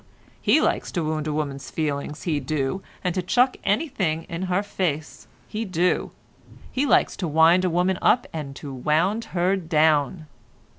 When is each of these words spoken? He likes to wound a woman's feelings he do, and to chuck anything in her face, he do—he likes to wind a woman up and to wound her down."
He 0.41 0.59
likes 0.61 0.91
to 0.93 1.03
wound 1.03 1.27
a 1.27 1.31
woman's 1.31 1.69
feelings 1.69 2.23
he 2.23 2.39
do, 2.39 2.81
and 3.03 3.13
to 3.13 3.21
chuck 3.21 3.55
anything 3.63 4.23
in 4.23 4.41
her 4.49 4.63
face, 4.63 5.27
he 5.47 5.63
do—he 5.63 6.87
likes 6.87 7.15
to 7.17 7.27
wind 7.27 7.63
a 7.65 7.69
woman 7.69 7.99
up 8.01 8.25
and 8.33 8.55
to 8.55 8.73
wound 8.73 9.25
her 9.37 9.55
down." 9.55 10.25